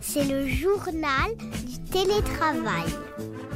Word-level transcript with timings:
C'est 0.00 0.24
le 0.24 0.46
journal 0.46 1.34
du 1.66 1.78
télétravail. 1.90 2.84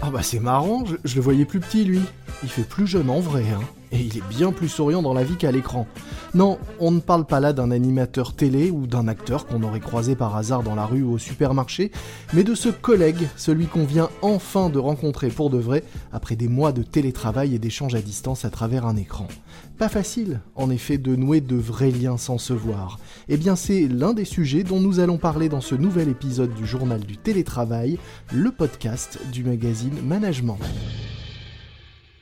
Ah 0.02 0.10
bah 0.10 0.22
c'est 0.22 0.40
marrant, 0.40 0.84
je, 1.04 1.14
le 1.14 1.20
voyais 1.20 1.44
plus 1.44 1.60
petit 1.60 1.84
lui. 1.84 2.00
Il 2.42 2.48
fait 2.48 2.62
plus 2.62 2.86
jeune 2.86 3.10
en 3.10 3.20
vrai, 3.20 3.44
hein. 3.50 3.60
Et 3.92 4.00
il 4.00 4.18
est 4.18 4.28
bien 4.28 4.52
plus 4.52 4.68
souriant 4.68 5.02
dans 5.02 5.14
la 5.14 5.24
vie 5.24 5.36
qu'à 5.36 5.50
l'écran. 5.50 5.86
Non, 6.34 6.58
on 6.78 6.90
ne 6.90 7.00
parle 7.00 7.24
pas 7.24 7.40
là 7.40 7.52
d'un 7.52 7.70
animateur 7.70 8.34
télé 8.34 8.70
ou 8.70 8.86
d'un 8.86 9.08
acteur 9.08 9.46
qu'on 9.46 9.62
aurait 9.62 9.80
croisé 9.80 10.14
par 10.14 10.36
hasard 10.36 10.62
dans 10.62 10.74
la 10.74 10.84
rue 10.84 11.02
ou 11.02 11.12
au 11.12 11.18
supermarché, 11.18 11.90
mais 12.34 12.44
de 12.44 12.54
ce 12.54 12.68
collègue, 12.68 13.28
celui 13.36 13.66
qu'on 13.66 13.84
vient 13.84 14.10
enfin 14.20 14.68
de 14.68 14.78
rencontrer 14.78 15.28
pour 15.28 15.48
de 15.48 15.58
vrai, 15.58 15.84
après 16.12 16.36
des 16.36 16.48
mois 16.48 16.72
de 16.72 16.82
télétravail 16.82 17.54
et 17.54 17.58
d'échanges 17.58 17.94
à 17.94 18.02
distance 18.02 18.44
à 18.44 18.50
travers 18.50 18.86
un 18.86 18.96
écran. 18.96 19.26
Pas 19.78 19.88
facile, 19.88 20.40
en 20.54 20.70
effet, 20.70 20.98
de 20.98 21.16
nouer 21.16 21.40
de 21.40 21.56
vrais 21.56 21.90
liens 21.90 22.18
sans 22.18 22.38
se 22.38 22.52
voir. 22.52 22.98
Eh 23.28 23.36
bien, 23.36 23.56
c'est 23.56 23.86
l'un 23.88 24.12
des 24.12 24.24
sujets 24.24 24.64
dont 24.64 24.80
nous 24.80 25.00
allons 25.00 25.18
parler 25.18 25.48
dans 25.48 25.60
ce 25.60 25.74
nouvel 25.74 26.08
épisode 26.08 26.52
du 26.54 26.66
journal 26.66 27.00
du 27.00 27.16
télétravail, 27.16 27.98
le 28.32 28.50
podcast 28.50 29.18
du 29.32 29.44
magazine 29.44 30.00
Management. 30.04 30.58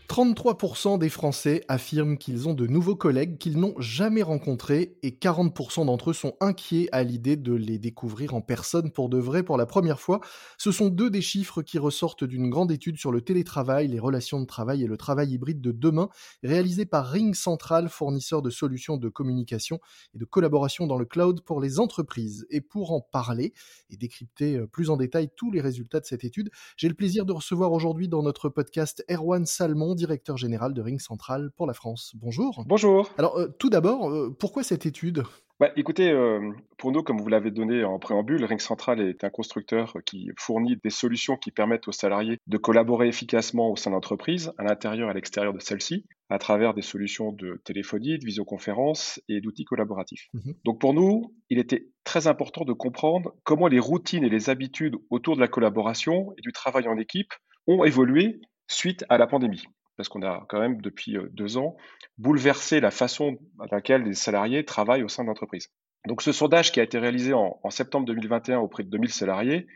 33% 0.08 0.98
des 0.98 1.08
Français 1.08 1.64
affirment 1.68 2.16
qu'ils 2.16 2.48
ont 2.48 2.54
de 2.54 2.66
nouveaux 2.66 2.96
collègues 2.96 3.38
qu'ils 3.38 3.58
n'ont 3.58 3.74
jamais 3.78 4.22
rencontrés 4.22 4.96
et 5.02 5.10
40% 5.10 5.86
d'entre 5.86 6.10
eux 6.10 6.14
sont 6.14 6.34
inquiets 6.40 6.88
à 6.92 7.02
l'idée 7.02 7.36
de 7.36 7.52
les 7.52 7.78
découvrir 7.78 8.34
en 8.34 8.40
personne 8.40 8.92
pour 8.92 9.08
de 9.08 9.18
vrai 9.18 9.42
pour 9.42 9.56
la 9.56 9.66
première 9.66 10.00
fois. 10.00 10.20
Ce 10.58 10.70
sont 10.70 10.88
deux 10.88 11.10
des 11.10 11.22
chiffres 11.22 11.62
qui 11.62 11.78
ressortent 11.78 12.24
d'une 12.24 12.50
grande 12.50 12.70
étude 12.70 12.98
sur 12.98 13.10
le 13.10 13.20
télétravail, 13.20 13.88
les 13.88 13.98
relations 13.98 14.40
de 14.40 14.46
travail 14.46 14.84
et 14.84 14.86
le 14.86 14.96
travail 14.96 15.32
hybride 15.32 15.60
de 15.60 15.72
demain, 15.72 16.08
réalisée 16.42 16.86
par 16.86 17.08
Ring 17.08 17.34
Central, 17.34 17.88
fournisseur 17.88 18.42
de 18.42 18.50
solutions 18.50 18.96
de 18.96 19.08
communication 19.08 19.80
et 20.14 20.18
de 20.18 20.24
collaboration 20.24 20.86
dans 20.86 20.98
le 20.98 21.04
cloud 21.04 21.40
pour 21.40 21.60
les 21.60 21.80
entreprises. 21.80 22.46
Et 22.50 22.60
pour 22.60 22.92
en 22.92 23.00
parler 23.00 23.52
et 23.90 23.96
décrypter 23.96 24.56
euh, 24.56 24.66
plus 24.66 24.90
en 24.90 24.96
détail 24.96 25.30
tous 25.36 25.50
les 25.50 25.60
résultats 25.60 26.00
de 26.00 26.06
cette 26.06 26.24
étude, 26.24 26.50
j'ai 26.76 26.88
le 26.88 26.94
plaisir 26.94 27.26
de 27.26 27.32
recevoir 27.32 27.72
aujourd'hui 27.72 28.08
dans 28.08 28.22
notre 28.22 28.48
podcast 28.48 29.04
Erwan 29.10 29.46
Salmon, 29.46 29.95
directeur 29.96 30.36
général 30.36 30.74
de 30.74 30.82
Ring 30.82 31.00
Central 31.00 31.50
pour 31.56 31.66
la 31.66 31.74
France. 31.74 32.12
Bonjour. 32.16 32.64
Bonjour. 32.66 33.10
Alors, 33.18 33.36
euh, 33.36 33.48
tout 33.58 33.70
d'abord, 33.70 34.10
euh, 34.10 34.34
pourquoi 34.38 34.62
cette 34.62 34.86
étude? 34.86 35.24
Bah, 35.58 35.70
écoutez, 35.74 36.10
euh, 36.10 36.52
pour 36.76 36.92
nous, 36.92 37.02
comme 37.02 37.18
vous 37.18 37.28
l'avez 37.28 37.50
donné 37.50 37.82
en 37.82 37.98
préambule, 37.98 38.44
Ring 38.44 38.60
Central 38.60 39.00
est 39.00 39.24
un 39.24 39.30
constructeur 39.30 39.96
qui 40.04 40.30
fournit 40.36 40.76
des 40.76 40.90
solutions 40.90 41.38
qui 41.38 41.50
permettent 41.50 41.88
aux 41.88 41.92
salariés 41.92 42.38
de 42.46 42.58
collaborer 42.58 43.08
efficacement 43.08 43.70
au 43.70 43.76
sein 43.76 43.90
d'entreprises, 43.90 44.52
à 44.58 44.64
l'intérieur 44.64 45.08
et 45.08 45.12
à 45.12 45.14
l'extérieur 45.14 45.54
de 45.54 45.58
celle-ci, 45.58 46.04
à 46.28 46.38
travers 46.38 46.74
des 46.74 46.82
solutions 46.82 47.32
de 47.32 47.58
téléphonie, 47.64 48.18
de 48.18 48.26
visioconférence 48.26 49.18
et 49.30 49.40
d'outils 49.40 49.64
collaboratifs. 49.64 50.28
Mhm. 50.34 50.54
Donc 50.66 50.78
pour 50.78 50.92
nous, 50.92 51.34
il 51.48 51.58
était 51.58 51.88
très 52.04 52.26
important 52.26 52.66
de 52.66 52.74
comprendre 52.74 53.34
comment 53.42 53.68
les 53.68 53.80
routines 53.80 54.24
et 54.24 54.28
les 54.28 54.50
habitudes 54.50 54.96
autour 55.08 55.36
de 55.36 55.40
la 55.40 55.48
collaboration 55.48 56.34
et 56.36 56.42
du 56.42 56.52
travail 56.52 56.86
en 56.86 56.98
équipe 56.98 57.32
ont 57.66 57.82
évolué 57.84 58.42
suite 58.68 59.06
à 59.08 59.16
la 59.16 59.26
pandémie 59.26 59.64
parce 59.96 60.08
qu'on 60.08 60.22
a 60.22 60.44
quand 60.48 60.60
même 60.60 60.80
depuis 60.80 61.16
euh, 61.16 61.28
deux 61.32 61.56
ans 61.56 61.76
bouleversé 62.18 62.80
la 62.80 62.90
façon 62.90 63.38
à 63.60 63.66
laquelle 63.70 64.02
les 64.02 64.14
salariés 64.14 64.64
travaillent 64.64 65.02
au 65.02 65.08
sein 65.08 65.22
de 65.22 65.28
l'entreprise. 65.28 65.70
Donc 66.06 66.22
ce 66.22 66.32
sondage 66.32 66.72
qui 66.72 66.80
a 66.80 66.82
été 66.82 66.98
réalisé 66.98 67.32
en, 67.32 67.58
en, 67.62 67.70
septembre 67.70 68.06
2021 68.06 68.58
auprès 68.58 68.84
de 68.84 68.90
2000 68.90 69.10
salariés, 69.10 69.66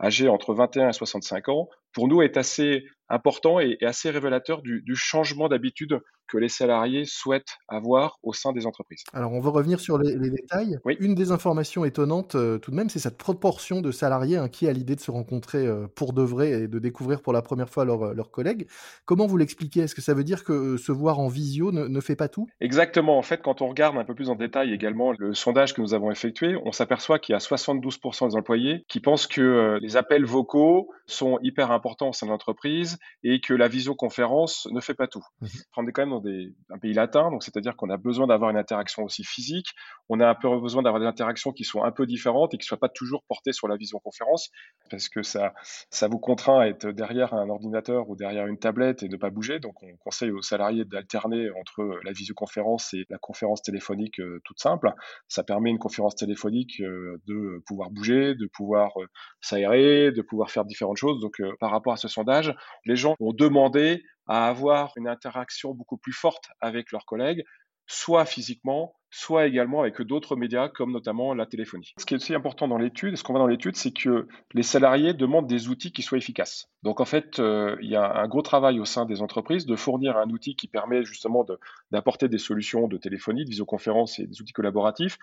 âgés 0.00 0.28
entre 0.28 0.54
21 0.54 0.90
et 0.90 0.92
65 0.92 1.48
ans, 1.48 1.68
pour 1.92 2.08
nous 2.08 2.22
est 2.22 2.36
assez 2.36 2.84
important 3.08 3.60
et, 3.60 3.76
et 3.80 3.86
assez 3.86 4.10
révélateur 4.10 4.62
du, 4.62 4.82
du 4.82 4.96
changement 4.96 5.48
d'habitude 5.48 6.00
que 6.28 6.38
les 6.38 6.48
salariés 6.48 7.04
souhaitent 7.04 7.58
avoir 7.68 8.18
au 8.22 8.32
sein 8.32 8.52
des 8.52 8.64
entreprises. 8.64 9.04
Alors, 9.12 9.32
on 9.32 9.40
va 9.40 9.50
revenir 9.50 9.80
sur 9.80 9.98
les, 9.98 10.16
les 10.16 10.30
détails. 10.30 10.78
Oui. 10.86 10.96
Une 10.98 11.14
des 11.14 11.30
informations 11.30 11.84
étonnantes, 11.84 12.36
euh, 12.36 12.58
tout 12.58 12.70
de 12.70 12.76
même, 12.76 12.88
c'est 12.88 13.00
cette 13.00 13.18
proportion 13.18 13.82
de 13.82 13.90
salariés 13.90 14.38
inquiets 14.38 14.68
à 14.68 14.72
l'idée 14.72 14.96
de 14.96 15.00
se 15.00 15.10
rencontrer 15.10 15.66
euh, 15.66 15.86
pour 15.94 16.14
de 16.14 16.22
vrai 16.22 16.52
et 16.52 16.68
de 16.68 16.78
découvrir 16.78 17.20
pour 17.20 17.34
la 17.34 17.42
première 17.42 17.68
fois 17.68 17.84
leurs 17.84 18.14
leur 18.14 18.30
collègues. 18.30 18.66
Comment 19.04 19.26
vous 19.26 19.36
l'expliquez? 19.36 19.80
Est-ce 19.80 19.94
que 19.94 20.00
ça 20.00 20.14
veut 20.14 20.24
dire 20.24 20.42
que 20.44 20.52
euh, 20.52 20.78
se 20.78 20.90
voir 20.90 21.18
en 21.18 21.28
visio 21.28 21.70
ne, 21.70 21.86
ne, 21.86 22.00
fait 22.00 22.16
pas 22.16 22.28
tout? 22.28 22.46
Exactement. 22.62 23.18
En 23.18 23.22
fait, 23.22 23.42
quand 23.42 23.60
on 23.60 23.68
regarde 23.68 23.98
un 23.98 24.04
peu 24.04 24.14
plus 24.14 24.30
en 24.30 24.34
détail 24.34 24.72
également 24.72 25.12
le 25.18 25.34
sondage 25.34 25.74
que 25.74 25.82
nous 25.82 25.92
avons 25.92 26.10
effectué, 26.10 26.56
on 26.64 26.72
s'aperçoit 26.72 27.18
qu'il 27.18 27.34
y 27.34 27.36
a 27.36 27.40
72% 27.40 28.30
des 28.30 28.36
employés 28.36 28.84
qui 28.88 29.00
pensent 29.00 29.26
que 29.26 29.42
euh, 29.42 29.78
les 29.82 29.98
appels 29.98 30.24
vocaux 30.24 30.88
sont 31.06 31.38
hyper 31.42 31.70
importants 31.70 31.81
au 31.84 32.12
sein 32.12 32.26
de 32.26 32.30
l'entreprise 32.30 32.98
et 33.22 33.40
que 33.40 33.54
la 33.54 33.68
visioconférence 33.68 34.68
ne 34.70 34.80
fait 34.80 34.94
pas 34.94 35.06
tout. 35.06 35.24
Mmh. 35.40 35.46
On 35.76 35.86
est 35.86 35.92
quand 35.92 36.02
même 36.02 36.10
dans 36.10 36.20
des, 36.20 36.54
un 36.70 36.78
pays 36.78 36.92
latin, 36.92 37.30
donc 37.30 37.42
c'est-à-dire 37.42 37.76
qu'on 37.76 37.90
a 37.90 37.96
besoin 37.96 38.26
d'avoir 38.26 38.50
une 38.50 38.56
interaction 38.56 39.04
aussi 39.04 39.24
physique. 39.24 39.68
On 40.08 40.20
a 40.20 40.28
un 40.28 40.34
peu 40.34 40.48
besoin 40.60 40.82
d'avoir 40.82 41.00
des 41.00 41.06
interactions 41.06 41.52
qui 41.52 41.64
sont 41.64 41.82
un 41.82 41.92
peu 41.92 42.06
différentes 42.06 42.54
et 42.54 42.58
qui 42.58 42.64
ne 42.64 42.68
soient 42.68 42.78
pas 42.78 42.88
toujours 42.88 43.22
portées 43.28 43.52
sur 43.52 43.68
la 43.68 43.76
visioconférence, 43.76 44.50
parce 44.90 45.08
que 45.08 45.22
ça, 45.22 45.52
ça 45.90 46.08
vous 46.08 46.18
contraint 46.18 46.60
à 46.60 46.66
être 46.66 46.88
derrière 46.88 47.34
un 47.34 47.48
ordinateur 47.48 48.08
ou 48.08 48.16
derrière 48.16 48.46
une 48.46 48.58
tablette 48.58 49.02
et 49.02 49.08
ne 49.08 49.16
pas 49.16 49.30
bouger. 49.30 49.58
Donc 49.58 49.82
on 49.82 49.96
conseille 49.96 50.30
aux 50.30 50.42
salariés 50.42 50.84
d'alterner 50.84 51.50
entre 51.50 51.98
la 52.04 52.12
visioconférence 52.12 52.94
et 52.94 53.06
la 53.10 53.18
conférence 53.18 53.62
téléphonique 53.62 54.20
euh, 54.20 54.40
toute 54.44 54.60
simple. 54.60 54.92
Ça 55.28 55.42
permet 55.42 55.70
une 55.70 55.78
conférence 55.78 56.16
téléphonique 56.16 56.80
euh, 56.80 57.20
de 57.26 57.62
pouvoir 57.66 57.90
bouger, 57.90 58.34
de 58.34 58.46
pouvoir 58.46 58.92
euh, 59.00 59.06
s'aérer, 59.40 60.12
de 60.12 60.22
pouvoir 60.22 60.50
faire 60.50 60.64
différentes 60.64 60.96
choses. 60.96 61.20
Donc 61.20 61.40
par 61.60 61.71
rapport 61.72 61.92
à 61.92 61.96
ce 61.96 62.08
sondage, 62.08 62.54
les 62.84 62.96
gens 62.96 63.14
ont 63.20 63.32
demandé 63.32 64.02
à 64.26 64.48
avoir 64.48 64.92
une 64.96 65.08
interaction 65.08 65.74
beaucoup 65.74 65.96
plus 65.96 66.12
forte 66.12 66.50
avec 66.60 66.92
leurs 66.92 67.06
collègues, 67.06 67.44
soit 67.86 68.24
physiquement, 68.24 68.94
soit 69.10 69.46
également 69.46 69.80
avec 69.80 70.00
d'autres 70.00 70.36
médias 70.36 70.68
comme 70.68 70.92
notamment 70.92 71.34
la 71.34 71.44
téléphonie. 71.44 71.92
Ce 71.98 72.06
qui 72.06 72.14
est 72.14 72.16
aussi 72.16 72.34
important 72.34 72.66
dans 72.66 72.78
l'étude, 72.78 73.16
ce 73.16 73.22
qu'on 73.22 73.34
voit 73.34 73.40
dans 73.40 73.46
l'étude, 73.46 73.76
c'est 73.76 73.92
que 73.92 74.26
les 74.54 74.62
salariés 74.62 75.12
demandent 75.12 75.46
des 75.46 75.68
outils 75.68 75.92
qui 75.92 76.02
soient 76.02 76.16
efficaces. 76.16 76.70
Donc 76.82 77.00
en 77.00 77.04
fait, 77.04 77.38
euh, 77.38 77.76
il 77.82 77.90
y 77.90 77.96
a 77.96 78.10
un 78.10 78.28
gros 78.28 78.40
travail 78.42 78.80
au 78.80 78.86
sein 78.86 79.04
des 79.04 79.20
entreprises 79.20 79.66
de 79.66 79.76
fournir 79.76 80.16
un 80.16 80.30
outil 80.30 80.56
qui 80.56 80.68
permet 80.68 81.04
justement 81.04 81.44
d'apporter 81.90 82.28
des 82.28 82.38
solutions 82.38 82.88
de 82.88 82.96
téléphonie, 82.96 83.44
de 83.44 83.50
visioconférence 83.50 84.18
et 84.18 84.26
des 84.26 84.40
outils 84.40 84.54
collaboratifs 84.54 85.18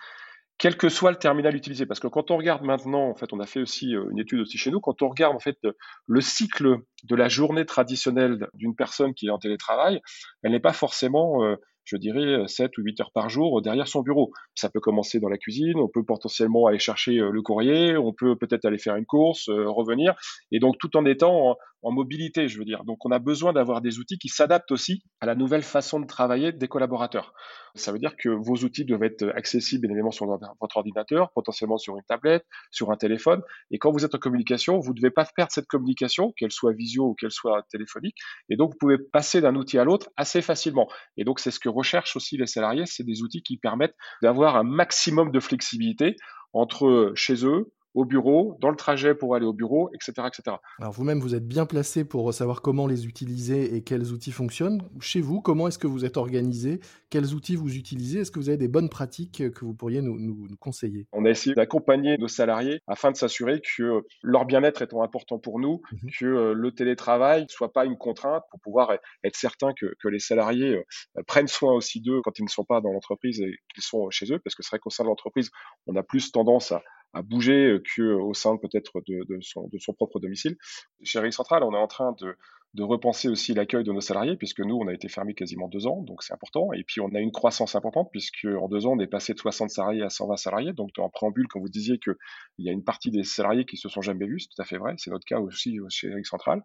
quel 0.60 0.76
que 0.76 0.90
soit 0.90 1.10
le 1.10 1.16
terminal 1.16 1.56
utilisé. 1.56 1.86
Parce 1.86 1.98
que 2.00 2.06
quand 2.06 2.30
on 2.30 2.36
regarde 2.36 2.62
maintenant, 2.62 3.08
en 3.08 3.14
fait, 3.14 3.32
on 3.32 3.40
a 3.40 3.46
fait 3.46 3.62
aussi 3.62 3.92
une 3.92 4.18
étude 4.18 4.40
aussi 4.40 4.58
chez 4.58 4.70
nous, 4.70 4.78
quand 4.78 5.02
on 5.02 5.08
regarde 5.08 5.34
en 5.34 5.40
fait 5.40 5.58
le 6.06 6.20
cycle 6.20 6.76
de 7.04 7.16
la 7.16 7.28
journée 7.28 7.64
traditionnelle 7.64 8.46
d'une 8.52 8.76
personne 8.76 9.14
qui 9.14 9.28
est 9.28 9.30
en 9.30 9.38
télétravail, 9.38 10.00
elle 10.42 10.52
n'est 10.52 10.60
pas 10.60 10.74
forcément 10.74 11.42
euh, 11.42 11.56
je 11.84 11.96
dirais, 11.96 12.46
7 12.46 12.76
ou 12.78 12.82
8 12.82 13.00
heures 13.00 13.10
par 13.12 13.30
jour 13.30 13.62
derrière 13.62 13.88
son 13.88 14.02
bureau. 14.02 14.30
Ça 14.54 14.68
peut 14.68 14.78
commencer 14.78 15.18
dans 15.18 15.30
la 15.30 15.38
cuisine, 15.38 15.76
on 15.76 15.88
peut 15.88 16.04
potentiellement 16.04 16.66
aller 16.66 16.78
chercher 16.78 17.14
le 17.14 17.42
courrier, 17.42 17.96
on 17.96 18.12
peut 18.12 18.36
peut-être 18.36 18.64
aller 18.64 18.78
faire 18.78 18.94
une 18.94 19.06
course, 19.06 19.48
revenir, 19.48 20.14
et 20.52 20.60
donc 20.60 20.76
tout 20.78 20.96
en 20.96 21.04
étant 21.04 21.56
en, 21.82 21.92
mobilité, 21.92 22.48
je 22.48 22.58
veux 22.58 22.64
dire. 22.64 22.84
Donc 22.84 23.04
on 23.04 23.10
a 23.10 23.18
besoin 23.18 23.52
d'avoir 23.52 23.80
des 23.80 23.98
outils 23.98 24.18
qui 24.18 24.28
s'adaptent 24.28 24.72
aussi 24.72 25.02
à 25.20 25.26
la 25.26 25.34
nouvelle 25.34 25.62
façon 25.62 26.00
de 26.00 26.06
travailler 26.06 26.52
des 26.52 26.68
collaborateurs. 26.68 27.32
Ça 27.74 27.92
veut 27.92 27.98
dire 27.98 28.16
que 28.16 28.28
vos 28.28 28.56
outils 28.64 28.84
doivent 28.84 29.04
être 29.04 29.30
accessibles 29.34 29.82
bien 29.82 29.90
évidemment 29.90 30.10
sur 30.10 30.26
votre 30.26 30.76
ordinateur, 30.76 31.30
potentiellement 31.32 31.78
sur 31.78 31.96
une 31.96 32.02
tablette, 32.02 32.44
sur 32.70 32.90
un 32.90 32.96
téléphone. 32.96 33.42
Et 33.70 33.78
quand 33.78 33.92
vous 33.92 34.04
êtes 34.04 34.14
en 34.14 34.18
communication, 34.18 34.78
vous 34.80 34.90
ne 34.90 34.96
devez 34.96 35.10
pas 35.10 35.24
perdre 35.24 35.52
cette 35.52 35.66
communication, 35.66 36.32
qu'elle 36.36 36.52
soit 36.52 36.72
visio 36.72 37.04
ou 37.04 37.14
qu'elle 37.14 37.30
soit 37.30 37.64
téléphonique. 37.70 38.16
Et 38.48 38.56
donc 38.56 38.72
vous 38.72 38.78
pouvez 38.78 38.98
passer 38.98 39.40
d'un 39.40 39.54
outil 39.54 39.78
à 39.78 39.84
l'autre 39.84 40.10
assez 40.16 40.42
facilement. 40.42 40.88
Et 41.16 41.24
donc 41.24 41.40
c'est 41.40 41.50
ce 41.50 41.60
que 41.60 41.68
recherchent 41.68 42.16
aussi 42.16 42.36
les 42.36 42.46
salariés, 42.46 42.86
c'est 42.86 43.04
des 43.04 43.22
outils 43.22 43.42
qui 43.42 43.56
permettent 43.56 43.96
d'avoir 44.22 44.56
un 44.56 44.64
maximum 44.64 45.30
de 45.30 45.40
flexibilité 45.40 46.16
entre 46.52 47.12
chez 47.14 47.46
eux, 47.46 47.72
au 47.94 48.04
bureau, 48.04 48.56
dans 48.60 48.70
le 48.70 48.76
trajet 48.76 49.14
pour 49.14 49.34
aller 49.34 49.46
au 49.46 49.52
bureau, 49.52 49.90
etc. 49.94 50.28
etc. 50.28 50.56
Alors 50.78 50.92
vous-même, 50.92 51.20
vous 51.20 51.34
êtes 51.34 51.46
bien 51.46 51.66
placé 51.66 52.04
pour 52.04 52.32
savoir 52.32 52.62
comment 52.62 52.86
les 52.86 53.06
utiliser 53.06 53.74
et 53.74 53.82
quels 53.82 54.12
outils 54.12 54.32
fonctionnent. 54.32 54.82
Chez 55.00 55.20
vous, 55.20 55.40
comment 55.40 55.68
est-ce 55.68 55.78
que 55.78 55.86
vous 55.86 56.04
êtes 56.04 56.16
organisé? 56.16 56.80
Quels 57.10 57.34
outils 57.34 57.56
vous 57.56 57.76
utilisez? 57.76 58.20
Est-ce 58.20 58.30
que 58.30 58.38
vous 58.38 58.48
avez 58.48 58.58
des 58.58 58.68
bonnes 58.68 58.88
pratiques 58.88 59.50
que 59.52 59.64
vous 59.64 59.74
pourriez 59.74 60.02
nous, 60.02 60.18
nous, 60.18 60.46
nous 60.48 60.56
conseiller? 60.56 61.06
On 61.12 61.24
a 61.24 61.30
essayé 61.30 61.54
d'accompagner 61.54 62.16
nos 62.18 62.28
salariés 62.28 62.80
afin 62.86 63.10
de 63.10 63.16
s'assurer 63.16 63.60
que 63.60 64.02
leur 64.22 64.44
bien-être 64.44 64.82
étant 64.82 65.02
important 65.02 65.38
pour 65.38 65.58
nous, 65.58 65.80
mmh. 65.90 66.08
que 66.18 66.52
le 66.52 66.72
télétravail 66.72 67.42
ne 67.42 67.48
soit 67.48 67.72
pas 67.72 67.84
une 67.84 67.96
contrainte 67.96 68.44
pour 68.50 68.60
pouvoir 68.60 68.92
être 69.24 69.36
certain 69.36 69.72
que, 69.78 69.86
que 70.00 70.08
les 70.08 70.20
salariés 70.20 70.82
prennent 71.26 71.48
soin 71.48 71.72
aussi 71.72 72.00
d'eux 72.00 72.20
quand 72.22 72.38
ils 72.38 72.44
ne 72.44 72.48
sont 72.48 72.64
pas 72.64 72.80
dans 72.80 72.92
l'entreprise 72.92 73.40
et 73.40 73.52
qu'ils 73.74 73.82
sont 73.82 74.10
chez 74.10 74.32
eux, 74.32 74.38
parce 74.38 74.54
que 74.54 74.62
c'est 74.62 74.70
vrai 74.70 74.78
qu'au 74.78 74.90
sein 74.90 75.04
de 75.04 75.08
l'entreprise, 75.08 75.50
on 75.86 75.96
a 75.96 76.02
plus 76.02 76.30
tendance 76.32 76.72
à 76.72 76.82
à 77.12 77.22
bouger 77.22 77.78
qu'au 77.94 78.34
sein 78.34 78.56
peut-être 78.56 79.00
de, 79.06 79.38
son, 79.40 79.92
propre 79.94 80.20
domicile. 80.20 80.56
Chez 81.02 81.18
Ring 81.18 81.32
Central, 81.32 81.62
on 81.62 81.72
est 81.72 81.78
en 81.78 81.88
train 81.88 82.14
de, 82.20 82.36
repenser 82.82 83.28
aussi 83.28 83.52
l'accueil 83.52 83.82
de 83.82 83.92
nos 83.92 84.00
salariés, 84.00 84.36
puisque 84.36 84.60
nous, 84.60 84.76
on 84.76 84.86
a 84.86 84.94
été 84.94 85.08
fermé 85.08 85.34
quasiment 85.34 85.68
deux 85.68 85.88
ans, 85.88 86.02
donc 86.02 86.22
c'est 86.22 86.32
important. 86.32 86.72
Et 86.72 86.84
puis, 86.84 87.00
on 87.00 87.12
a 87.14 87.18
une 87.18 87.32
croissance 87.32 87.74
importante, 87.74 88.10
puisque 88.12 88.44
en 88.44 88.68
deux 88.68 88.86
ans, 88.86 88.92
on 88.92 89.00
est 89.00 89.08
passé 89.08 89.34
de 89.34 89.38
60 89.38 89.70
salariés 89.70 90.02
à 90.02 90.10
120 90.10 90.36
salariés. 90.36 90.72
Donc, 90.72 90.90
en 90.98 91.08
préambule, 91.08 91.48
quand 91.48 91.58
vous 91.58 91.68
disiez 91.68 91.98
qu'il 91.98 92.14
y 92.58 92.68
a 92.68 92.72
une 92.72 92.84
partie 92.84 93.10
des 93.10 93.24
salariés 93.24 93.64
qui 93.64 93.76
se 93.76 93.88
sont 93.88 94.02
jamais 94.02 94.26
vus, 94.26 94.40
c'est 94.40 94.48
tout 94.54 94.62
à 94.62 94.64
fait 94.64 94.78
vrai. 94.78 94.94
C'est 94.98 95.10
notre 95.10 95.24
cas 95.24 95.40
aussi 95.40 95.78
chez 95.88 96.14
Ring 96.14 96.24
Central. 96.24 96.62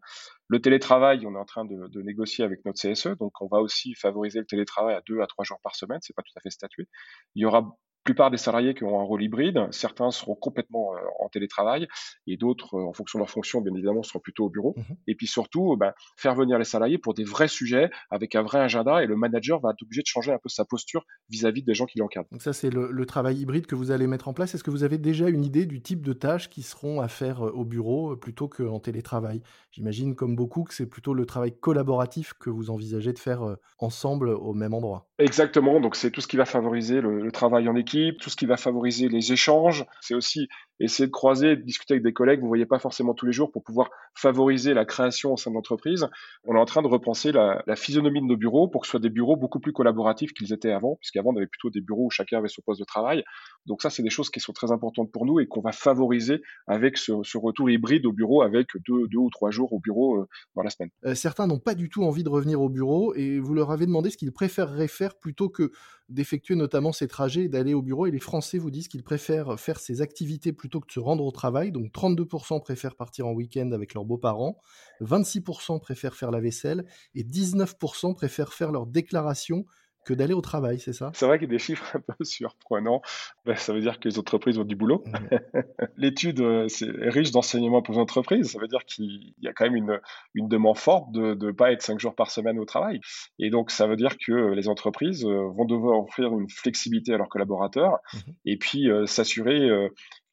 Le 0.47 0.61
télétravail, 0.61 1.25
on 1.25 1.33
est 1.33 1.39
en 1.39 1.45
train 1.45 1.65
de, 1.65 1.87
de, 1.87 2.01
négocier 2.03 2.45
avec 2.45 2.63
notre 2.65 2.79
CSE, 2.79 3.17
donc 3.17 3.33
on 3.41 3.47
va 3.47 3.61
aussi 3.61 3.95
favoriser 3.95 4.37
le 4.39 4.45
télétravail 4.45 4.93
à 4.93 5.01
deux 5.07 5.21
à 5.21 5.25
trois 5.25 5.43
jours 5.43 5.59
par 5.63 5.75
semaine. 5.75 5.97
C'est 6.03 6.15
pas 6.15 6.21
tout 6.21 6.37
à 6.37 6.41
fait 6.41 6.51
statué. 6.51 6.87
Il 7.33 7.41
y 7.41 7.45
aura 7.45 7.75
plupart 8.05 8.31
des 8.31 8.37
salariés 8.37 8.73
qui 8.73 8.85
ont 8.85 8.99
un 8.99 9.03
rôle 9.03 9.23
hybride, 9.23 9.67
certains 9.71 10.11
seront 10.11 10.35
complètement 10.35 10.93
euh, 10.93 10.99
en 11.19 11.27
télétravail 11.27 11.87
et 12.27 12.37
d'autres, 12.37 12.75
euh, 12.75 12.85
en 12.85 12.93
fonction 12.93 13.19
de 13.19 13.21
leur 13.23 13.29
fonction, 13.29 13.59
bien 13.59 13.73
évidemment, 13.73 14.03
seront 14.03 14.19
plutôt 14.19 14.45
au 14.45 14.49
bureau. 14.49 14.75
Mhm. 14.77 14.95
Et 15.07 15.15
puis 15.15 15.27
surtout, 15.27 15.75
ben, 15.75 15.91
faire 16.15 16.35
venir 16.35 16.57
les 16.57 16.65
salariés 16.65 16.97
pour 16.97 17.13
des 17.13 17.25
vrais 17.25 17.49
sujets 17.49 17.89
avec 18.11 18.35
un 18.35 18.43
vrai 18.43 18.59
agenda 18.59 19.03
et 19.03 19.07
le 19.07 19.17
manager 19.17 19.59
va 19.59 19.71
être 19.71 19.81
obligé 19.81 20.01
de 20.01 20.07
changer 20.07 20.31
un 20.31 20.37
peu 20.37 20.49
sa 20.49 20.63
posture 20.63 21.03
vis-à-vis 21.29 21.63
des 21.63 21.73
gens 21.73 21.85
qui 21.85 21.99
l'encadrent. 21.99 22.29
Donc 22.31 22.41
ça, 22.41 22.53
c'est 22.53 22.69
le, 22.69 23.05
travail 23.05 23.37
hybride 23.37 23.67
que 23.67 23.75
vous 23.75 23.91
allez 23.91 24.07
mettre 24.07 24.27
en 24.27 24.33
place. 24.33 24.55
Est-ce 24.55 24.63
que 24.63 24.71
vous 24.71 24.83
avez 24.83 24.97
déjà 24.97 25.29
une 25.29 25.43
idée 25.43 25.65
du 25.65 25.81
type 25.81 26.03
de 26.03 26.13
tâches 26.13 26.49
qui 26.49 26.63
seront 26.63 27.01
à 27.01 27.07
faire 27.07 27.41
au 27.41 27.65
bureau 27.65 28.15
plutôt 28.15 28.47
qu'en 28.47 28.79
télétravail? 28.79 29.41
J'imagine, 29.71 30.15
comme 30.15 30.35
beaucoup, 30.35 30.63
que 30.63 30.73
c'est 30.73 30.87
plutôt 30.87 31.13
le 31.13 31.25
travail 31.25 31.55
collaboratif 31.55 32.33
que 32.33 32.49
vous 32.49 32.71
envisagez 32.71 33.13
de 33.13 33.19
faire 33.19 33.57
ensemble 33.77 34.29
au 34.29 34.53
même 34.53 34.73
endroit. 34.73 35.07
Exactement, 35.17 35.79
donc 35.79 35.95
c'est 35.95 36.11
tout 36.11 36.19
ce 36.19 36.27
qui 36.27 36.35
va 36.35 36.45
favoriser 36.45 36.99
le, 36.99 37.31
travail 37.31 37.69
en 37.69 37.75
équipe, 37.75 37.94
tout 38.19 38.29
ce 38.29 38.35
qui 38.35 38.45
va 38.45 38.57
favoriser 38.57 39.07
les 39.09 39.31
échanges. 39.31 39.85
C'est 40.01 40.15
aussi 40.15 40.47
essayer 40.79 41.07
de 41.07 41.11
croiser, 41.11 41.55
de 41.55 41.61
discuter 41.61 41.93
avec 41.93 42.03
des 42.03 42.13
collègues 42.13 42.41
vous 42.41 42.47
voyez 42.47 42.65
pas 42.65 42.79
forcément 42.79 43.13
tous 43.13 43.25
les 43.25 43.31
jours 43.31 43.51
pour 43.51 43.63
pouvoir 43.63 43.89
favoriser 44.13 44.73
la 44.73 44.85
création 44.85 45.33
au 45.33 45.37
sein 45.37 45.51
de 45.51 45.55
l'entreprise. 45.55 46.07
On 46.45 46.55
est 46.55 46.59
en 46.59 46.65
train 46.65 46.81
de 46.81 46.87
repenser 46.87 47.31
la, 47.31 47.61
physionomie 47.75 48.21
de 48.21 48.25
nos 48.25 48.37
bureaux 48.37 48.67
pour 48.67 48.81
que 48.81 48.87
ce 48.87 48.91
soit 48.91 48.99
des 48.99 49.09
bureaux 49.09 49.35
beaucoup 49.35 49.59
plus 49.59 49.73
collaboratifs 49.73 50.33
qu'ils 50.33 50.53
étaient 50.53 50.71
avant, 50.71 50.95
puisqu'avant 50.95 51.31
on 51.33 51.37
avait 51.37 51.47
plutôt 51.47 51.69
des 51.69 51.81
bureaux 51.81 52.05
où 52.05 52.09
chacun 52.09 52.37
avait 52.37 52.47
son 52.47 52.61
poste 52.61 52.79
de 52.79 52.85
travail. 52.85 53.23
Donc 53.65 53.81
ça, 53.81 53.89
c'est 53.89 54.03
des 54.03 54.09
choses 54.09 54.29
qui 54.29 54.39
sont 54.39 54.53
très 54.53 54.71
importantes 54.71 55.11
pour 55.11 55.25
nous 55.25 55.39
et 55.39 55.47
qu'on 55.47 55.61
va 55.61 55.71
favoriser 55.71 56.41
avec 56.67 56.97
ce, 56.97 57.11
retour 57.37 57.69
hybride 57.69 58.05
au 58.05 58.13
bureau 58.13 58.41
avec 58.41 58.67
deux, 58.87 59.17
ou 59.17 59.29
trois 59.29 59.51
jours 59.51 59.73
au 59.73 59.79
bureau 59.79 60.21
euh, 60.21 60.27
dans 60.55 60.63
la 60.63 60.69
semaine. 60.69 60.89
Euh, 61.05 61.15
certains 61.15 61.47
n'ont 61.47 61.59
pas 61.59 61.75
du 61.75 61.89
tout 61.89 62.03
envie 62.03 62.23
de 62.23 62.29
revenir 62.29 62.61
au 62.61 62.69
bureau 62.69 63.13
et 63.15 63.39
vous 63.39 63.53
leur 63.53 63.71
avez 63.71 63.85
demandé 63.85 64.09
ce 64.09 64.17
qu'ils 64.17 64.31
préféreraient 64.31 64.87
faire 64.87 65.15
plutôt 65.15 65.49
que 65.49 65.71
d'effectuer 66.07 66.55
notamment 66.55 66.91
ces 66.91 67.07
trajets 67.07 67.45
et 67.45 67.49
d'aller 67.49 67.73
au 67.73 67.81
bureau. 67.81 68.05
Et 68.05 68.11
les 68.11 68.19
Français 68.19 68.57
vous 68.57 68.71
disent 68.71 68.87
qu'ils 68.87 69.03
préfèrent 69.03 69.59
faire 69.59 69.79
ces 69.79 70.01
activités 70.01 70.53
plutôt 70.65 70.79
que 70.79 70.87
de 70.87 70.91
se 70.91 70.99
rendre 70.99 71.23
au 71.23 71.31
travail. 71.31 71.71
Donc 71.71 71.91
32% 71.93 72.59
préfèrent 72.59 72.95
partir 72.95 73.27
en 73.27 73.33
week-end 73.33 73.71
avec 73.71 73.93
leurs 73.93 74.03
beaux-parents, 74.03 74.57
26% 75.01 75.79
préfèrent 75.79 76.15
faire 76.15 76.31
la 76.31 76.39
vaisselle 76.39 76.87
et 77.13 77.23
19% 77.23 78.15
préfèrent 78.15 78.51
faire 78.51 78.71
leur 78.71 78.87
déclaration 78.87 79.65
que 80.05 80.13
d'aller 80.13 80.33
au 80.33 80.41
travail, 80.41 80.79
c'est 80.79 80.93
ça? 80.93 81.11
C'est 81.13 81.25
vrai 81.25 81.39
qu'il 81.39 81.47
y 81.47 81.51
a 81.51 81.55
des 81.55 81.59
chiffres 81.59 81.97
un 81.97 81.99
peu 81.99 82.13
surprenants. 82.23 83.01
Ben, 83.45 83.55
ça 83.55 83.73
veut 83.73 83.81
dire 83.81 83.99
que 83.99 84.07
les 84.07 84.17
entreprises 84.19 84.57
ont 84.57 84.63
du 84.63 84.75
boulot. 84.75 85.03
Mmh. 85.05 85.59
L'étude 85.97 86.39
euh, 86.41 86.67
est 86.67 87.09
riche 87.09 87.31
d'enseignements 87.31 87.81
pour 87.81 87.95
les 87.95 87.99
entreprises. 87.99 88.51
Ça 88.51 88.59
veut 88.59 88.67
dire 88.67 88.85
qu'il 88.85 89.33
y 89.41 89.47
a 89.47 89.53
quand 89.53 89.65
même 89.65 89.75
une, 89.75 89.99
une 90.35 90.47
demande 90.47 90.77
forte 90.77 91.11
de 91.11 91.33
ne 91.33 91.51
pas 91.51 91.71
être 91.71 91.81
cinq 91.81 91.99
jours 91.99 92.15
par 92.15 92.29
semaine 92.29 92.59
au 92.59 92.65
travail. 92.65 93.01
Et 93.39 93.49
donc, 93.49 93.71
ça 93.71 93.87
veut 93.87 93.95
dire 93.95 94.15
que 94.17 94.53
les 94.53 94.69
entreprises 94.69 95.25
euh, 95.25 95.49
vont 95.55 95.65
devoir 95.65 95.99
offrir 95.99 96.31
une 96.37 96.49
flexibilité 96.49 97.13
à 97.13 97.17
leurs 97.17 97.29
collaborateurs 97.29 97.97
mmh. 98.13 98.17
et 98.45 98.57
puis 98.57 98.89
euh, 98.89 99.05
s'assurer 99.07 99.69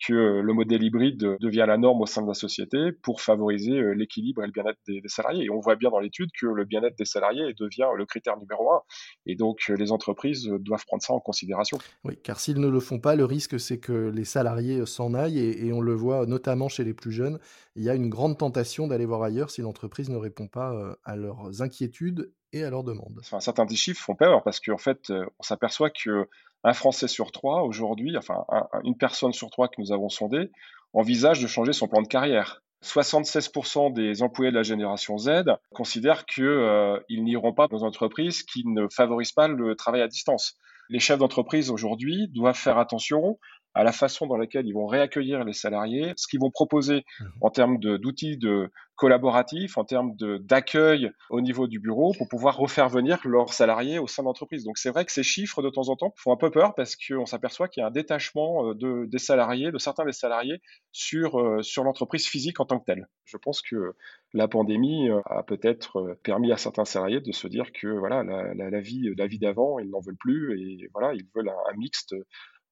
que 0.03 0.13
euh, 0.13 0.43
le 0.43 0.53
modèle 0.53 0.83
hybride 0.83 1.37
devient 1.41 1.65
la 1.67 1.79
norme 1.79 2.01
au 2.01 2.07
sein 2.07 2.23
de 2.23 2.27
la 2.27 2.35
société 2.35 2.93
pour 2.93 3.21
favoriser 3.21 3.79
euh, 3.79 3.93
l'équilibre 3.93 4.43
et 4.43 4.47
le 4.47 4.53
bien-être 4.53 4.79
des, 4.87 5.01
salariés. 5.07 5.45
Et 5.45 5.51
on 5.51 5.61
voit 5.61 5.77
bien 5.77 5.91
dans 5.91 6.01
l'étude 6.01 6.31
que 6.39 6.47
le 6.47 6.65
bien-être 6.65 6.99
des 6.99 7.05
salariés 7.05 7.55
devient 7.59 7.89
le 7.97 8.05
critère 8.05 8.37
numéro 8.39 8.73
un. 8.73 8.83
Et 9.27 9.37
donc, 9.37 9.67
euh, 9.71 9.75
les 9.75 9.93
entreprises 9.93 10.49
doivent 10.61 10.85
prendre 10.87 11.03
ça 11.03 11.13
en 11.13 11.21
considération. 11.21 11.79
Oui, 12.05 12.19
car 12.23 12.41
s'ils 12.41 12.61
ne 12.61 12.69
le 12.69 12.81
font 12.81 12.99
pas, 12.99 13.15
le 13.15 13.25
risque, 13.25 13.61
c'est 13.61 13.79
que 13.79 14.11
les 14.11 14.25
salariés 14.25 14.85
s'en 14.87 15.15
aillent. 15.15 15.39
Et, 15.39 15.73
on 15.73 15.81
le 15.81 15.95
voit 15.95 16.27
notamment 16.27 16.69
chez 16.69 16.85
les 16.85 16.93
plus 16.93 17.13
jeunes. 17.13 17.39
Il 17.77 17.83
y 17.83 17.89
a 17.89 17.95
une 17.95 18.11
grande 18.11 18.37
tentation 18.37 18.87
d'aller 18.87 19.07
voir 19.07 19.23
ailleurs 19.23 19.51
si 19.51 19.63
l'entreprise 19.63 20.11
ne 20.11 20.17
répond 20.17 20.49
pas 20.49 20.99
à 21.05 21.17
leurs 21.17 21.63
inquiétudes 21.63 22.31
et 22.53 22.63
à 22.63 22.69
leurs 22.69 22.85
demandes. 22.85 23.19
Enfin, 23.21 23.41
certains 23.41 23.65
des 23.65 23.75
chiffres 23.75 24.03
font 24.03 24.15
peur 24.15 24.43
parce 24.43 24.61
qu'en 24.61 24.77
fait, 24.77 25.11
on 25.11 25.43
s'aperçoit 25.43 25.89
que 25.89 26.29
un 26.65 26.73
Français 26.73 27.09
sur 27.09 27.33
trois 27.33 27.63
aujourd'hui, 27.63 28.17
enfin 28.17 28.45
une 28.85 28.97
personne 28.97 29.33
sur 29.33 29.51
trois 29.51 29.69
que 29.69 29.81
nous 29.81 29.93
avons 29.93 30.09
sondé, 30.09 30.51
envisage 30.93 31.41
de 31.41 31.47
changer 31.47 31.73
son 31.73 31.89
plan 31.89 32.03
de 32.03 32.09
carrière. 32.09 32.63
76% 32.85 33.93
des 33.93 34.23
employés 34.23 34.51
de 34.51 34.57
la 34.57 34.65
génération 34.65 35.17
Z 35.17 35.45
considèrent 35.73 36.27
qu'ils 36.27 36.45
euh, 36.45 36.99
n'iront 37.11 37.53
pas 37.53 37.69
dans 37.69 37.79
une 37.79 37.87
entreprise 37.87 38.43
qui 38.43 38.65
ne 38.67 38.89
favorise 38.89 39.33
pas 39.33 39.47
le 39.47 39.77
travail 39.77 40.03
à 40.03 40.09
distance. 40.09 40.57
Les 40.89 40.99
chefs 40.99 41.19
d'entreprise 41.19 41.71
aujourd'hui 41.71 42.29
doivent 42.35 42.57
faire 42.57 42.79
attention 42.79 43.39
à 43.75 43.85
la 43.85 43.93
façon 43.93 44.27
dans 44.27 44.37
laquelle 44.37 44.67
ils 44.67 44.75
vont 44.75 44.87
réaccueillir 44.87 45.45
les 45.45 45.53
salariés, 45.53 46.13
ce 46.17 46.27
qu'ils 46.27 46.41
vont 46.41 46.51
proposer 46.51 47.05
mmh 47.21 47.25
en 47.41 47.51
termes 47.51 47.79
d'outils 47.79 48.37
de, 48.37 48.71
collaboratifs, 49.03 49.79
en 49.79 49.85
termes 49.85 50.15
d'accueil 50.17 51.11
au 51.29 51.41
niveau 51.41 51.67
du 51.67 51.81
bureau 51.81 52.13
pour 52.17 52.29
pouvoir 52.29 52.57
refaire 52.57 52.89
venir 52.89 53.19
leurs 53.25 53.53
salariés 53.53 53.99
au 53.99 54.07
sein 54.07 54.23
de 54.23 54.27
l'entreprise. 54.27 54.63
Donc 54.63 54.79
c'est 54.79 54.91
vrai 54.91 55.05
que 55.05 55.11
ces 55.11 55.25
chiffres 55.25 55.61
de 55.61 55.71
temps 55.71 55.89
en 55.89 55.97
temps 55.97 56.15
font 56.17 56.33
un 56.33 56.37
peu 56.37 56.53
peur 56.53 56.73
parce 56.77 56.95
qu'on 56.97 57.27
s'aperçoit 57.27 57.67
qu'il 57.67 57.81
y 57.81 57.85
a 57.85 57.89
un 57.89 57.91
détachement 57.91 58.69
euh, 58.69 58.75
de, 58.75 59.07
des 59.07 59.19
salariés, 59.19 59.73
de 59.73 59.79
certains 59.79 60.05
des 60.05 60.13
salariés 60.13 60.61
sur, 60.93 61.41
euh, 61.41 61.63
sur 61.63 61.83
l'entreprise 61.83 62.29
physique 62.29 62.61
en 62.61 62.65
tant 62.65 62.79
que 62.79 62.85
telle. 62.85 63.09
Je 63.25 63.37
pense 63.39 63.61
que 63.61 63.97
la 64.35 64.47
pandémie 64.47 65.11
euh, 65.11 65.21
a 65.27 65.43
peut-être 65.43 66.17
permis 66.23 66.53
à 66.53 66.57
certains 66.57 66.85
salariés 66.85 67.21
de 67.21 67.33
se 67.33 67.49
dire 67.49 67.73
que 67.73 67.89
voilà 67.89 68.23
la, 68.23 68.55
la, 68.55 68.71
la 68.71 68.81
vie, 68.81 69.13
la 69.17 69.27
vie 69.27 69.41
d'avant, 69.41 69.81
ils 69.81 69.91
n'en 69.91 70.01
veulent 70.01 70.17
plus 70.17 70.61
et 70.61 70.89
voilà 70.95 71.13
ils 71.15 71.27
veulent 71.35 71.49
un, 71.49 71.73
un 71.73 71.77
mixte 71.77 72.15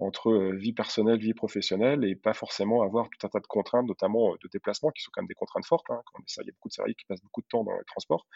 entre 0.00 0.52
vie 0.55 0.73
personnelle, 0.73 1.19
vie 1.19 1.35
professionnelle, 1.35 2.05
et 2.05 2.17
pas 2.17 2.32
forcément 2.32 2.82
avoir 2.82 3.08
tout 3.11 3.26
un 3.26 3.31
tas 3.31 3.41
de 3.41 3.47
contraintes, 3.47 3.87
notamment 3.87 4.32
de 4.32 4.49
déplacement, 4.52 4.91
qui 4.91 5.02
sont 5.02 5.11
quand 5.12 5.23
même 5.23 5.29
des 5.29 5.35
contraintes 5.35 5.67
fortes. 5.67 5.87
Hein, 5.91 6.00
il 6.19 6.47
y 6.47 6.49
a 6.49 6.52
beaucoup 6.52 6.69
de 6.69 6.73
salariés 6.73 6.94
qui 6.94 7.05
passent 7.06 7.23
beaucoup 7.23 7.43
de 7.43 7.47
temps 7.47 7.64
dans 7.64 7.76
les 7.76 7.85
transports, 7.87 8.26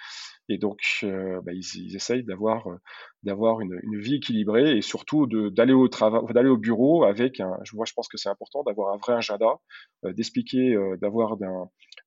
et 0.49 0.59
donc 0.59 0.81
bah, 1.03 1.53
ils, 1.53 1.97
essayent 1.97 2.25
d'avoir 2.25 2.69
d'avoir 3.23 3.61
une, 3.61 3.81
vie 3.99 4.17
équilibrée 4.17 4.77
et 4.77 4.83
surtout 4.83 5.27
d'aller 5.27 5.73
au 5.73 5.89
travail, 5.89 6.21
d'aller 6.33 6.51
au 6.51 6.59
bureau 6.59 7.05
avec 7.05 7.41
un. 7.41 7.59
Vois, 7.73 7.87
je 7.87 7.93
pense 7.95 8.09
que 8.09 8.19
c'est 8.19 8.29
important 8.29 8.63
d'avoir 8.63 8.95
un 8.95 8.99
vrai 8.99 9.15
agenda, 9.15 9.59
d'expliquer, 10.05 10.77
d'avoir 11.01 11.37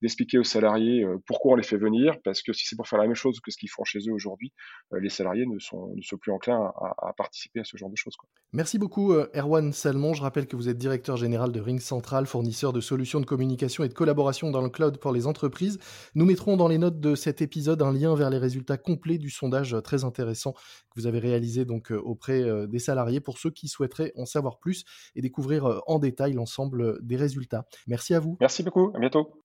d'expliquer 0.01 0.37
aux 0.37 0.43
salariés 0.43 1.05
pourquoi 1.25 1.53
on 1.53 1.55
les 1.55 1.63
fait 1.63 1.77
venir, 1.77 2.17
parce 2.23 2.41
que 2.41 2.53
si 2.53 2.65
c'est 2.65 2.75
pour 2.75 2.87
faire 2.87 2.99
la 2.99 3.05
même 3.05 3.15
chose 3.15 3.39
que 3.39 3.51
ce 3.51 3.57
qu'ils 3.57 3.69
font 3.69 3.83
chez 3.83 3.99
eux 4.07 4.13
aujourd'hui, 4.13 4.53
les 4.91 5.09
salariés 5.09 5.45
ne 5.45 5.59
sont 5.59 5.93
ne 5.95 6.01
sont 6.01 6.17
plus 6.17 6.31
enclins 6.31 6.71
à, 6.75 7.09
à, 7.09 7.13
participer 7.13 7.61
à 7.61 7.63
ce 7.63 7.77
genre 7.77 7.89
de 7.89 7.95
choses. 7.95 8.15
Quoi. 8.15 8.29
Merci 8.53 8.77
beaucoup, 8.77 9.13
Erwan 9.13 9.73
Salmon. 9.73 10.13
Je 10.13 10.21
rappelle 10.21 10.47
que 10.47 10.55
vous 10.55 10.69
êtes 10.69 10.77
directeur 10.77 11.17
général 11.17 11.51
de 11.51 11.59
Ring 11.59 11.79
Central, 11.79 12.25
fournisseur 12.25 12.73
de 12.73 12.81
solutions 12.81 13.19
de 13.19 13.25
communication 13.25 13.83
et 13.83 13.89
de 13.89 13.93
collaboration 13.93 14.51
dans 14.51 14.61
le 14.61 14.69
cloud 14.69 14.97
pour 14.97 15.11
les 15.11 15.27
entreprises. 15.27 15.79
Nous 16.15 16.25
mettrons 16.25 16.57
dans 16.57 16.67
les 16.67 16.77
notes 16.77 16.99
de 16.99 17.15
cet 17.15 17.41
épisode 17.41 17.81
un 17.81 17.91
lien 17.91 18.15
vers 18.15 18.29
les 18.29 18.37
résultats 18.37 18.77
complets 18.77 19.17
du 19.17 19.29
sondage 19.29 19.75
très 19.83 20.03
intéressant 20.03 20.53
que 20.53 20.99
vous 20.99 21.07
avez 21.07 21.19
réalisé 21.19 21.65
donc 21.65 21.91
euh, 21.91 21.99
auprès 21.99 22.41
euh, 22.41 22.67
des 22.67 22.79
salariés 22.79 23.19
pour 23.19 23.37
ceux 23.37 23.51
qui 23.51 23.67
souhaiteraient 23.67 24.11
en 24.15 24.25
savoir 24.25 24.59
plus 24.59 24.85
et 25.15 25.21
découvrir 25.21 25.65
euh, 25.65 25.79
en 25.87 25.99
détail 25.99 26.33
l'ensemble 26.33 26.97
des 27.05 27.15
résultats. 27.15 27.65
Merci 27.87 28.13
à 28.13 28.19
vous. 28.19 28.37
Merci 28.39 28.63
beaucoup. 28.63 28.91
À 28.95 28.99
bientôt. 28.99 29.43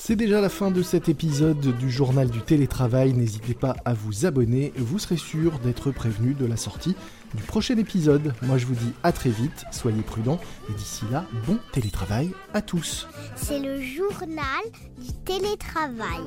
C'est 0.00 0.14
déjà 0.14 0.40
la 0.40 0.48
fin 0.48 0.70
de 0.70 0.80
cet 0.80 1.08
épisode 1.08 1.76
du 1.76 1.90
journal 1.90 2.30
du 2.30 2.40
télétravail. 2.40 3.12
N'hésitez 3.12 3.52
pas 3.52 3.74
à 3.84 3.94
vous 3.94 4.26
abonner, 4.26 4.72
vous 4.76 5.00
serez 5.00 5.16
sûr 5.16 5.58
d'être 5.58 5.90
prévenu 5.90 6.34
de 6.34 6.46
la 6.46 6.56
sortie 6.56 6.94
du 7.34 7.42
prochain 7.42 7.76
épisode. 7.76 8.32
Moi 8.42 8.58
je 8.58 8.66
vous 8.66 8.76
dis 8.76 8.92
à 9.02 9.10
très 9.10 9.28
vite, 9.28 9.66
soyez 9.72 10.02
prudents 10.02 10.40
et 10.70 10.72
d'ici 10.74 11.04
là, 11.10 11.26
bon 11.46 11.58
télétravail 11.72 12.30
à 12.54 12.62
tous. 12.62 13.08
C'est 13.34 13.58
le 13.58 13.82
journal 13.82 14.62
du 14.96 15.12
télétravail. 15.24 16.22